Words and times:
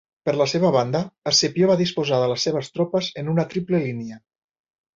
Per 0.27 0.33
la 0.37 0.45
seva 0.53 0.71
banda, 0.75 1.01
Escipió 1.31 1.69
va 1.73 1.75
disposar 1.83 2.19
de 2.23 2.31
les 2.33 2.47
seves 2.49 2.73
tropes 2.79 3.13
en 3.25 3.33
una 3.37 3.49
triple 3.55 3.85
línia. 3.87 4.21